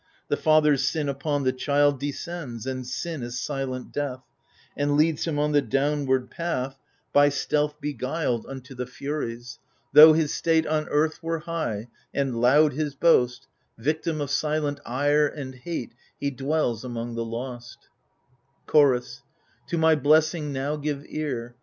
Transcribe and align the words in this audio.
The 0.29 0.35
father's 0.37 0.83
sin 0.83 1.07
upon 1.07 1.43
the 1.43 1.53
child 1.53 1.99
Descends, 1.99 2.65
and 2.65 2.87
sin 2.87 3.21
is 3.21 3.37
silent 3.37 3.91
death, 3.91 4.23
And 4.75 4.97
leads 4.97 5.25
him 5.27 5.37
on 5.37 5.51
the 5.51 5.61
downward 5.61 6.31
path, 6.31 6.73
N 6.73 6.77
178 7.11 7.11
THE 7.11 7.13
FURIES 7.13 7.13
By 7.13 7.29
stealth 7.69 7.79
beguiled, 7.81 8.45
Unto 8.49 8.73
the 8.73 8.87
Furies: 8.87 9.59
though 9.93 10.13
his 10.13 10.33
state 10.33 10.65
On 10.65 10.89
earth 10.89 11.21
were 11.21 11.41
high, 11.41 11.87
and 12.15 12.41
loud 12.41 12.73
his 12.73 12.95
boast, 12.95 13.45
Victim 13.77 14.21
of 14.21 14.31
silent 14.31 14.79
ire 14.87 15.27
and 15.27 15.53
hate 15.53 15.93
He 16.19 16.31
dwells 16.31 16.83
among 16.83 17.13
the 17.13 17.23
Lost 17.23 17.87
Chorus 18.65 19.21
To 19.67 19.77
my 19.77 19.93
blessing 19.93 20.51
now 20.51 20.77
give 20.77 21.05
ear. 21.09 21.53